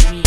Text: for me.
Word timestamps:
for 0.00 0.12
me. 0.12 0.23